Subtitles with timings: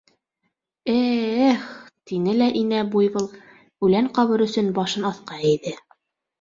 [1.01, 1.61] —Э-эх!—
[2.11, 3.29] тине лә инә буйвол
[3.89, 5.79] үлән ҡабыр өсөн башын аҫҡа эйҙе.